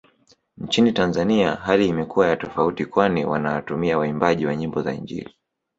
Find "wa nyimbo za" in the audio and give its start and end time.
4.45-4.93